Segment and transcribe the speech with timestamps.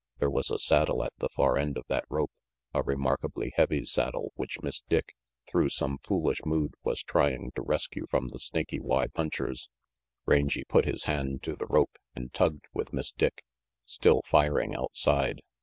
[0.17, 2.31] There was a saddle at the far end of that rope,
[2.73, 5.13] a remarkably heavy saddle which Miss Dick,
[5.47, 9.69] through some foolish mood, was trying to rescue from the Snaky Y punchers.
[10.25, 13.43] Rangy put his hand to the rope, and tugged with Miss Dick.
[13.85, 15.39] Still firing outside.